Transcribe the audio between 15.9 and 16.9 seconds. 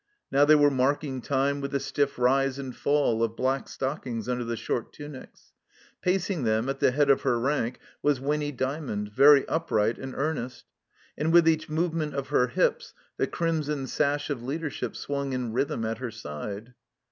at her side.